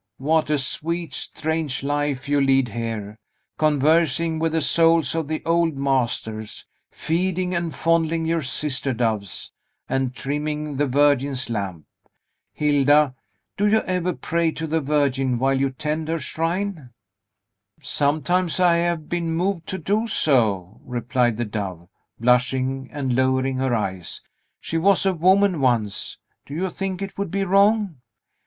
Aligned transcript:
What 0.17 0.49
a 0.49 0.57
sweet, 0.57 1.13
strange 1.13 1.83
life 1.83 2.27
you 2.27 2.41
lead 2.41 2.69
here; 2.69 3.19
conversing 3.59 4.39
with 4.39 4.53
the 4.53 4.61
souls 4.61 5.13
of 5.13 5.27
the 5.27 5.43
old 5.45 5.77
masters, 5.77 6.65
feeding 6.91 7.53
and 7.53 7.71
fondling 7.71 8.25
your 8.25 8.41
sister 8.41 8.93
doves, 8.93 9.53
and 9.87 10.11
trimming 10.11 10.77
the 10.77 10.87
Virgin's 10.87 11.51
lamp! 11.51 11.85
Hilda, 12.51 13.13
do 13.55 13.67
you 13.67 13.81
ever 13.81 14.13
pray 14.13 14.49
to 14.53 14.65
the 14.65 14.81
Virgin 14.81 15.37
while 15.37 15.59
you 15.61 15.69
tend 15.69 16.07
her 16.07 16.17
shrine?" 16.17 16.89
"Sometimes 17.79 18.59
I 18.59 18.77
have 18.77 19.07
been 19.07 19.29
moved 19.29 19.67
to 19.67 19.77
do 19.77 20.07
so," 20.07 20.81
replied 20.83 21.37
the 21.37 21.45
Dove, 21.45 21.87
blushing, 22.19 22.89
and 22.91 23.15
lowering 23.15 23.57
her 23.57 23.75
eyes; 23.75 24.21
"she 24.59 24.79
was 24.79 25.05
a 25.05 25.13
woman 25.13 25.59
once. 25.61 26.17
Do 26.47 26.55
you 26.55 26.71
think 26.71 27.03
it 27.03 27.19
would 27.19 27.29
be 27.29 27.43
wrong?" 27.45 27.97